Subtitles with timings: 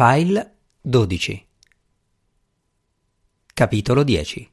[0.00, 1.46] File 12
[3.52, 4.50] Capitolo 10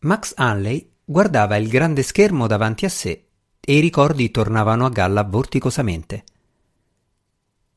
[0.00, 3.24] Max Hanley guardava il grande schermo davanti a sé
[3.58, 6.24] e i ricordi tornavano a galla vorticosamente.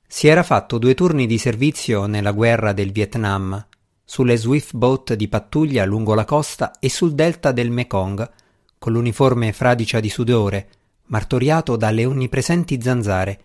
[0.05, 3.66] Si era fatto due turni di servizio nella guerra del Vietnam,
[4.04, 8.30] sulle Swift Boat di pattuglia lungo la costa e sul delta del Mekong,
[8.78, 10.70] con l'uniforme fradicia di sudore,
[11.04, 13.44] martoriato dalle onnipresenti zanzare,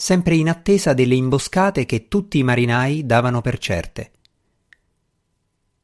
[0.00, 4.12] sempre in attesa delle imboscate che tutti i marinai davano per certe.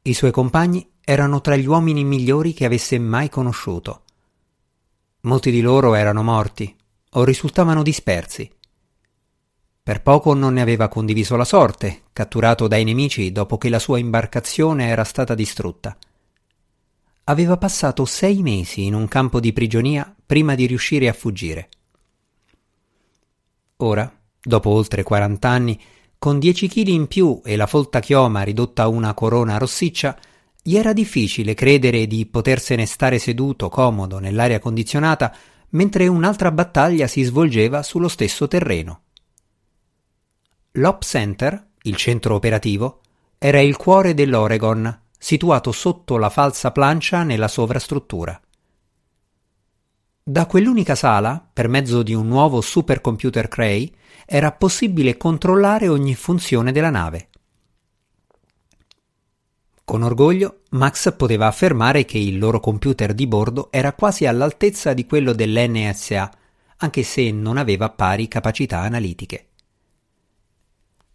[0.03, 4.03] I suoi compagni erano tra gli uomini migliori che avesse mai conosciuto.
[5.23, 6.73] Molti di loro erano morti
[7.09, 8.49] o risultavano dispersi.
[9.83, 13.99] Per poco non ne aveva condiviso la sorte, catturato dai nemici dopo che la sua
[13.99, 15.95] imbarcazione era stata distrutta.
[17.25, 21.67] Aveva passato sei mesi in un campo di prigionia prima di riuscire a fuggire.
[23.77, 24.09] Ora,
[24.41, 25.79] dopo oltre quarant'anni,
[26.17, 30.17] con dieci chili in più e la folta chioma ridotta a una corona rossiccia,
[30.61, 35.35] gli era difficile credere di potersene stare seduto comodo nell'aria condizionata
[35.71, 39.01] mentre un'altra battaglia si svolgeva sullo stesso terreno.
[40.71, 43.01] L'Op Center, il centro operativo,
[43.37, 48.39] era il cuore dell'Oregon, situato sotto la falsa plancia nella sovrastruttura.
[50.27, 53.93] Da quell'unica sala, per mezzo di un nuovo supercomputer Cray,
[54.25, 57.29] era possibile controllare ogni funzione della nave.
[59.83, 65.05] Con orgoglio, Max poteva affermare che il loro computer di bordo era quasi all'altezza di
[65.05, 66.31] quello dell'NSA,
[66.77, 69.49] anche se non aveva pari capacità analitiche.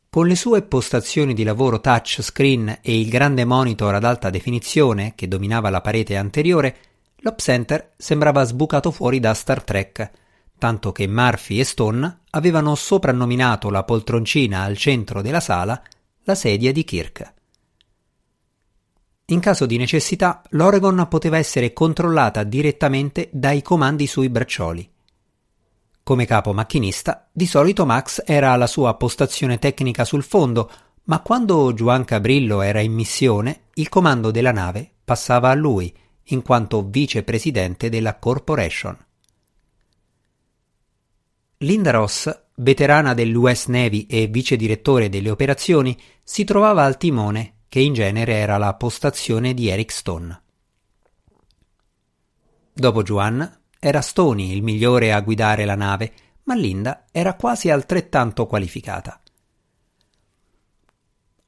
[0.08, 5.27] Con le sue postazioni di lavoro touchscreen e il grande monitor ad alta definizione che
[5.27, 6.90] dominava la parete anteriore,
[7.23, 10.11] l'Op Center sembrava sbucato fuori da Star Trek,
[10.59, 15.83] tanto che Murphy e Stone avevano soprannominato la poltroncina al centro della sala
[16.25, 17.35] la sedia di Kirk.
[19.27, 24.89] In caso di necessità, l'Oregon poteva essere controllata direttamente dai comandi sui braccioli.
[26.03, 30.71] Come capo macchinista, di solito Max era alla sua postazione tecnica sul fondo,
[31.05, 35.94] ma quando Juan Cabrillo era in missione, il comando della nave passava a lui,
[36.25, 38.97] in quanto vicepresidente della corporation.
[41.58, 47.81] Linda Ross, veterana dell'US Navy e vice direttore delle operazioni, si trovava al timone che
[47.81, 50.42] in genere era la postazione di Eric Stone.
[52.72, 56.12] Dopo Juan era Stoney il migliore a guidare la nave,
[56.44, 59.20] ma Linda era quasi altrettanto qualificata.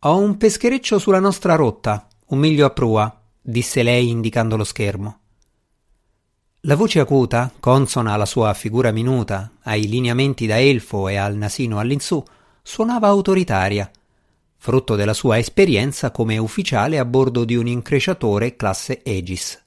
[0.00, 5.19] Ho un peschereccio sulla nostra rotta, un miglio a prua, disse lei indicando lo schermo.
[6.60, 11.81] La voce acuta, consona alla sua figura minuta, ai lineamenti da elfo e al nasino
[11.81, 12.22] all'insù,
[12.62, 13.91] suonava autoritaria,
[14.56, 19.60] frutto della sua esperienza come ufficiale a bordo di un incresciatore classe Aegis.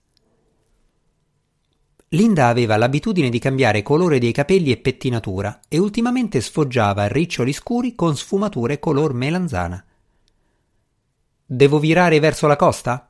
[2.10, 7.94] Linda aveva l'abitudine di cambiare colore dei capelli e pettinatura e ultimamente sfoggiava riccioli scuri
[7.94, 9.84] con sfumature color melanzana.
[11.46, 13.10] Devo virare verso la costa?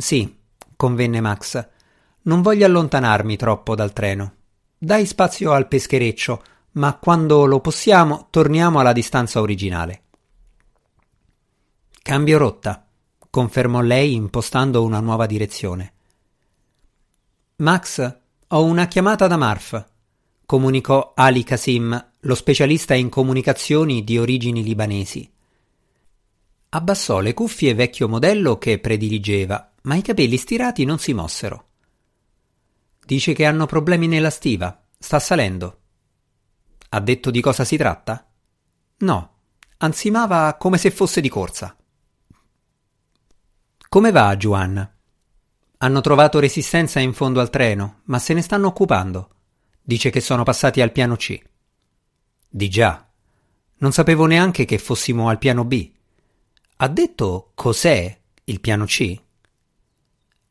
[0.00, 0.32] Sì,
[0.76, 1.68] convenne Max.
[2.22, 4.34] Non voglio allontanarmi troppo dal treno.
[4.78, 6.40] Dai spazio al peschereccio,
[6.72, 10.02] ma quando lo possiamo torniamo alla distanza originale.
[12.00, 12.86] Cambio rotta,
[13.28, 15.92] confermò lei impostando una nuova direzione.
[17.56, 19.84] Max, ho una chiamata da Marf,
[20.46, 25.28] comunicò Ali Kasim, lo specialista in comunicazioni di origini libanesi.
[26.68, 31.66] Abbassò le cuffie vecchio modello che prediligeva, ma i capelli stirati non si mossero.
[33.04, 35.80] Dice che hanno problemi nella stiva, sta salendo.
[36.90, 38.30] Ha detto di cosa si tratta?
[38.98, 39.34] No,
[39.78, 41.76] ansimava come se fosse di corsa.
[43.88, 44.92] Come va, Giovanna?
[45.78, 49.30] Hanno trovato resistenza in fondo al treno, ma se ne stanno occupando.
[49.80, 51.40] Dice che sono passati al piano C.
[52.48, 53.08] Di già.
[53.76, 55.92] Non sapevo neanche che fossimo al piano B.
[56.76, 59.18] Ha detto cos'è il piano C?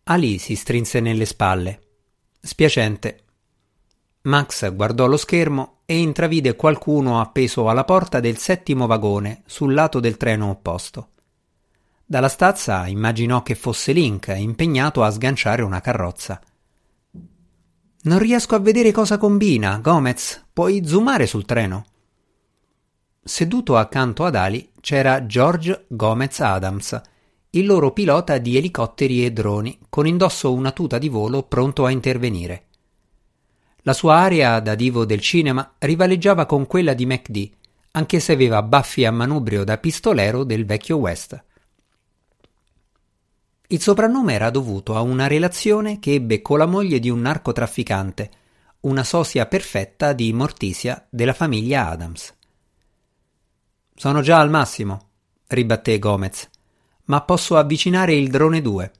[0.10, 1.82] Ali si strinse nelle spalle.
[2.40, 3.24] Spiacente.
[4.22, 10.00] Max guardò lo schermo e intravide qualcuno appeso alla porta del settimo vagone sul lato
[10.00, 11.10] del treno opposto.
[12.06, 16.42] Dalla stazza immaginò che fosse Link, impegnato a sganciare una carrozza.
[18.04, 20.46] Non riesco a vedere cosa combina, Gomez.
[20.54, 21.86] Puoi zoomare sul treno?
[23.22, 27.02] Seduto accanto ad Ali c'era George Gomez Adams,
[27.58, 31.92] il loro pilota di elicotteri e droni, con indosso una tuta di volo pronto a
[31.92, 32.66] intervenire.
[33.82, 37.50] La sua aria da divo del cinema rivaleggiava con quella di MacD,
[37.92, 41.44] anche se aveva baffi a manubrio da pistolero del vecchio West.
[43.70, 48.32] Il soprannome era dovuto a una relazione che ebbe con la moglie di un narcotrafficante,
[48.82, 52.34] una sosia perfetta di Mortisia della famiglia Adams.
[53.96, 55.10] Sono già al massimo,
[55.48, 56.50] ribatté Gomez,
[57.08, 58.92] ma posso avvicinare il drone 2.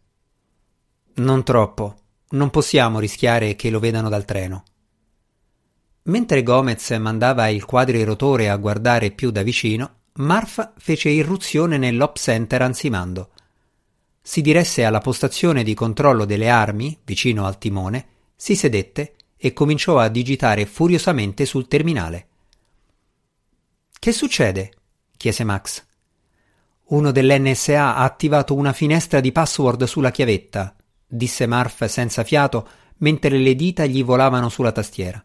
[1.16, 1.96] Non troppo,
[2.32, 4.64] non possiamo rischiare che lo vedano dal treno.
[6.04, 12.62] Mentre Gomez mandava il quadrirotore a guardare più da vicino, Marf fece irruzione nell'op center
[12.62, 13.32] ansimando
[14.28, 20.00] si diresse alla postazione di controllo delle armi, vicino al timone, si sedette e cominciò
[20.00, 22.28] a digitare furiosamente sul terminale.
[23.98, 24.74] Che succede?
[25.16, 25.87] chiese Max.
[26.90, 30.74] Uno dell'NSA ha attivato una finestra di password sulla chiavetta,
[31.06, 32.68] disse Marf senza fiato
[33.00, 35.22] mentre le dita gli volavano sulla tastiera.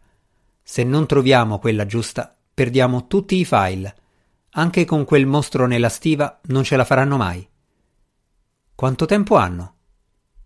[0.61, 3.95] Se non troviamo quella giusta, perdiamo tutti i file.
[4.51, 7.47] Anche con quel mostro nella stiva non ce la faranno mai.
[8.75, 9.75] Quanto tempo hanno?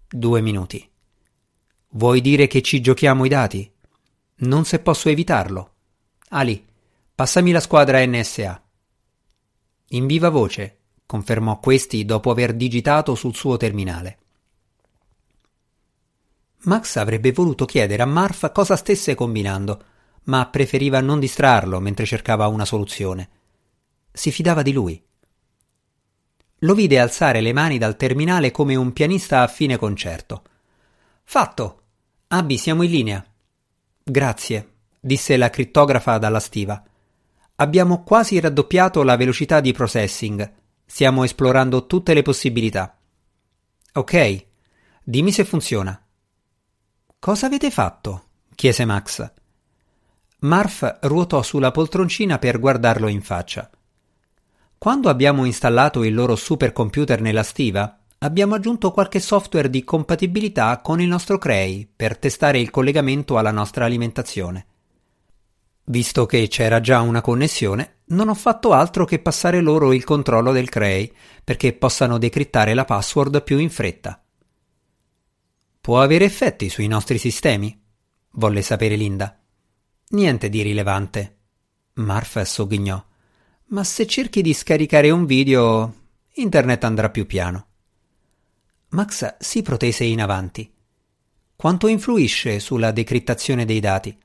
[0.07, 0.87] Due minuti.
[1.91, 3.69] Vuoi dire che ci giochiamo i dati?
[4.39, 5.73] Non se posso evitarlo.
[6.29, 6.63] Ali,
[7.15, 8.61] passami la squadra NSA.
[9.89, 14.17] In viva voce, confermò questi dopo aver digitato sul suo terminale.
[16.63, 19.83] Max avrebbe voluto chiedere a Marf cosa stesse combinando,
[20.23, 23.29] ma preferiva non distrarlo mentre cercava una soluzione.
[24.11, 25.01] Si fidava di lui.
[26.61, 30.43] Lo vide alzare le mani dal terminale come un pianista a fine concerto.
[31.23, 31.81] Fatto.
[32.27, 33.25] Abbi, siamo in linea.
[34.03, 36.83] Grazie, disse la crittografa dalla stiva.
[37.55, 40.53] Abbiamo quasi raddoppiato la velocità di processing.
[40.89, 42.97] Stiamo esplorando tutte le possibilità.
[43.93, 44.45] Ok,
[45.03, 46.01] dimmi se funziona.
[47.19, 48.23] Cosa avete fatto?
[48.55, 49.31] chiese Max.
[50.39, 53.69] Marf ruotò sulla poltroncina per guardarlo in faccia.
[54.77, 61.01] Quando abbiamo installato il loro supercomputer nella stiva, abbiamo aggiunto qualche software di compatibilità con
[61.01, 64.65] il nostro Cray per testare il collegamento alla nostra alimentazione.
[65.89, 70.51] Visto che c'era già una connessione, non ho fatto altro che passare loro il controllo
[70.51, 71.11] del Cray
[71.43, 74.23] perché possano decrittare la password più in fretta.
[75.81, 77.79] Può avere effetti sui nostri sistemi?
[78.31, 79.39] volle sapere Linda.
[80.09, 81.37] Niente di rilevante.
[81.93, 83.03] Marf sogghignò
[83.69, 85.93] ma se cerchi di scaricare un video,
[86.35, 87.65] internet andrà più piano.
[88.89, 90.71] Max si protese in avanti.
[91.55, 94.17] Quanto influisce sulla decrittazione dei dati?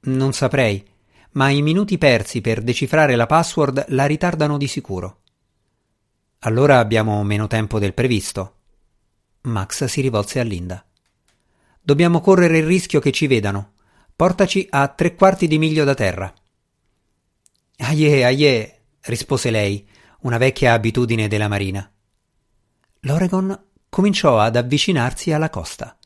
[0.00, 0.86] Non saprei,
[1.32, 5.22] ma i minuti persi per decifrare la password la ritardano di sicuro.
[6.40, 8.54] Allora abbiamo meno tempo del previsto.
[9.42, 10.84] Max si rivolse a Linda.
[11.80, 13.72] Dobbiamo correre il rischio che ci vedano.
[14.14, 16.32] Portaci a tre quarti di miglio da terra.
[17.78, 19.88] Aie, aie, rispose lei,
[20.20, 21.90] una vecchia abitudine della marina.
[23.00, 25.97] L'Oregon cominciò ad avvicinarsi alla costa.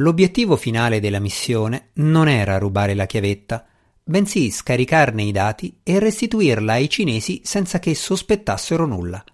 [0.00, 3.66] L'obiettivo finale della missione non era rubare la chiavetta,
[4.04, 9.24] bensì scaricarne i dati e restituirla ai cinesi senza che sospettassero nulla.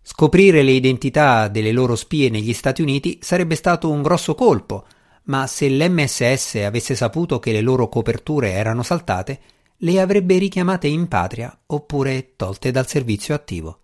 [0.00, 4.86] Scoprire le identità delle loro spie negli Stati Uniti sarebbe stato un grosso colpo,
[5.24, 9.40] ma se l'MSS avesse saputo che le loro coperture erano saltate,
[9.78, 13.80] le avrebbe richiamate in patria oppure tolte dal servizio attivo.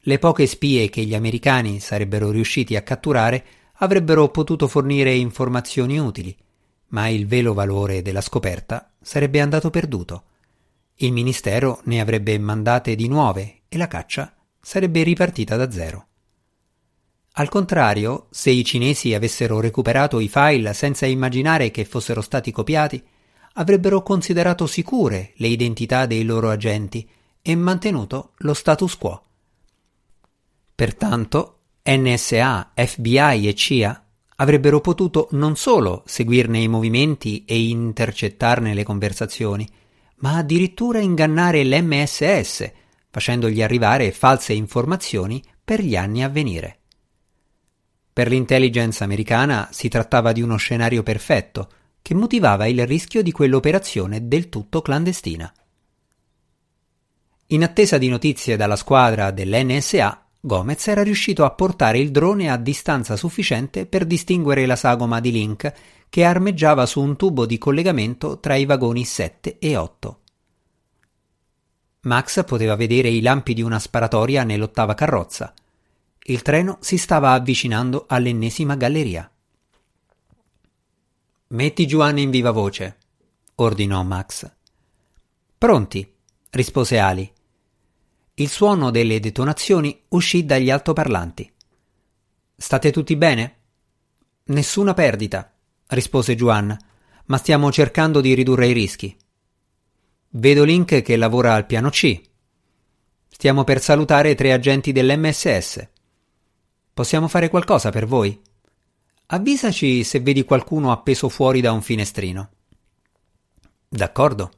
[0.00, 3.44] Le poche spie che gli americani sarebbero riusciti a catturare
[3.78, 6.36] avrebbero potuto fornire informazioni utili,
[6.88, 10.24] ma il vero valore della scoperta sarebbe andato perduto.
[10.96, 16.06] Il ministero ne avrebbe mandate di nuove e la caccia sarebbe ripartita da zero.
[17.38, 23.02] Al contrario, se i cinesi avessero recuperato i file senza immaginare che fossero stati copiati,
[23.54, 27.06] avrebbero considerato sicure le identità dei loro agenti
[27.42, 29.22] e mantenuto lo status quo.
[30.74, 31.55] Pertanto
[31.86, 34.04] NSA, FBI e CIA
[34.36, 39.68] avrebbero potuto non solo seguirne i movimenti e intercettarne le conversazioni,
[40.16, 42.70] ma addirittura ingannare l'MSS,
[43.10, 46.80] facendogli arrivare false informazioni per gli anni a venire.
[48.12, 51.68] Per l'intelligence americana si trattava di uno scenario perfetto,
[52.02, 55.52] che motivava il rischio di quell'operazione del tutto clandestina.
[57.48, 62.56] In attesa di notizie dalla squadra dell'NSA, Gomez era riuscito a portare il drone a
[62.56, 65.72] distanza sufficiente per distinguere la sagoma di Link
[66.08, 70.20] che armeggiava su un tubo di collegamento tra i vagoni 7 e 8.
[72.02, 75.52] Max poteva vedere i lampi di una sparatoria nell'ottava carrozza.
[76.22, 79.28] Il treno si stava avvicinando all'ennesima galleria.
[81.48, 82.98] Metti Giovanni in viva voce,
[83.56, 84.48] ordinò Max.
[85.58, 86.08] Pronti,
[86.50, 87.34] rispose Ali.
[88.38, 91.50] Il suono delle detonazioni uscì dagli altoparlanti.
[92.54, 93.60] State tutti bene?
[94.44, 95.54] Nessuna perdita,
[95.86, 96.76] rispose Juan,
[97.26, 99.16] ma stiamo cercando di ridurre i rischi.
[100.28, 102.20] Vedo Link che lavora al piano C.
[103.26, 105.88] Stiamo per salutare tre agenti dell'MSS.
[106.92, 108.38] Possiamo fare qualcosa per voi?
[109.28, 112.50] Avvisaci se vedi qualcuno appeso fuori da un finestrino.
[113.88, 114.50] D'accordo.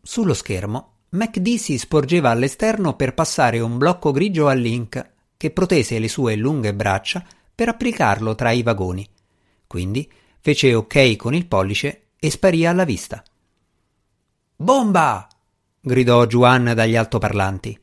[0.00, 5.98] Sullo schermo, MacD si sporgeva all'esterno per passare un blocco grigio a Link, che protese
[5.98, 7.22] le sue lunghe braccia
[7.54, 9.06] per applicarlo tra i vagoni.
[9.66, 13.22] Quindi fece ok con il pollice e sparì alla vista.
[14.56, 15.28] Bomba!
[15.78, 17.78] gridò Juan dagli altoparlanti.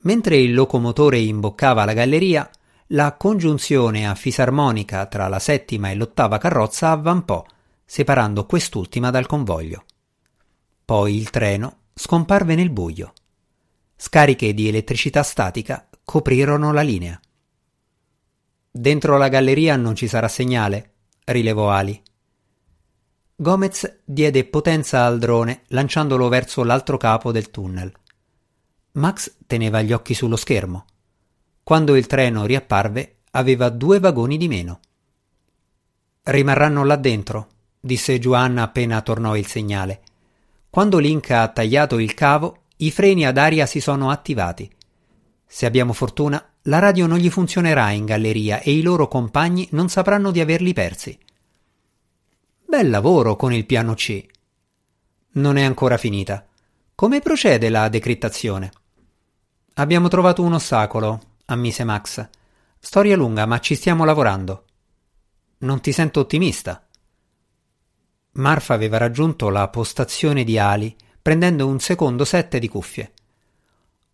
[0.00, 2.50] Mentre il locomotore imboccava la galleria,
[2.88, 7.42] la congiunzione a fisarmonica tra la settima e l'ottava carrozza avvampò,
[7.82, 9.84] separando quest'ultima dal convoglio.
[10.84, 13.14] Poi il treno scomparve nel buio.
[13.96, 17.18] Scariche di elettricità statica coprirono la linea.
[18.70, 20.92] Dentro la galleria non ci sarà segnale,
[21.24, 22.00] rilevò Ali.
[23.34, 27.90] Gomez diede potenza al drone lanciandolo verso l'altro capo del tunnel.
[28.92, 30.84] Max teneva gli occhi sullo schermo.
[31.62, 34.80] Quando il treno riapparve, aveva due vagoni di meno.
[36.24, 37.48] Rimarranno là dentro,
[37.80, 40.02] disse Giovanna appena tornò il segnale.
[40.76, 44.70] Quando Link ha tagliato il cavo, i freni ad aria si sono attivati.
[45.46, 49.88] Se abbiamo fortuna, la radio non gli funzionerà in galleria e i loro compagni non
[49.88, 51.18] sapranno di averli persi.
[52.66, 54.22] Bel lavoro con il piano C.
[55.30, 56.46] Non è ancora finita.
[56.94, 58.70] Come procede la decrittazione?
[59.76, 62.28] Abbiamo trovato un ostacolo, ammise Max.
[62.78, 64.66] Storia lunga, ma ci stiamo lavorando.
[65.60, 66.85] Non ti sento ottimista.
[68.36, 73.12] Marfa aveva raggiunto la postazione di Ali, prendendo un secondo set di cuffie.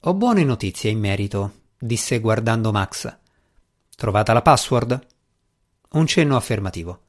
[0.00, 3.16] Ho buone notizie in merito, disse guardando Max.
[3.96, 5.06] Trovata la password?
[5.90, 7.02] Un cenno affermativo.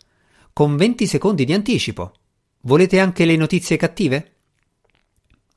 [0.53, 2.13] Con venti secondi di anticipo.
[2.62, 4.36] Volete anche le notizie cattive?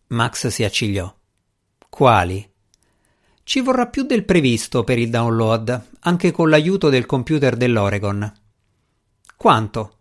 [0.09, 1.13] Max si accigliò.
[1.89, 2.53] Quali?
[3.43, 8.31] Ci vorrà più del previsto per il download, anche con l'aiuto del computer dell'Oregon.
[9.37, 9.96] Quanto?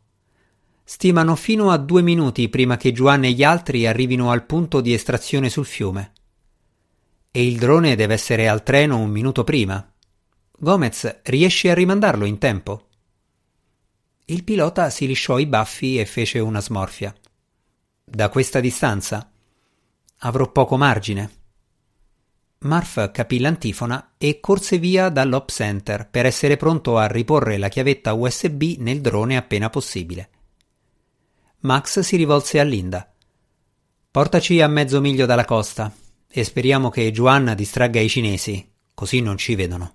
[0.88, 4.94] Stimano fino a due minuti prima che Juan e gli altri arrivino al punto di
[4.94, 6.12] estrazione sul fiume.
[7.32, 9.84] E il drone deve essere al treno un minuto prima.
[10.58, 12.88] Gomez riesce a rimandarlo in tempo?
[14.26, 17.14] Il pilota si lisciò i baffi e fece una smorfia.
[18.04, 19.32] Da questa distanza?
[20.20, 21.32] Avrò poco margine.
[22.60, 28.14] Marf capì l'antifona e corse via dall'op center per essere pronto a riporre la chiavetta
[28.14, 30.30] USB nel drone appena possibile.
[31.66, 33.12] Max si rivolse a Linda.
[34.12, 35.92] Portaci a mezzo miglio dalla costa
[36.30, 39.92] e speriamo che Joanna distragga i cinesi, così non ci vedono.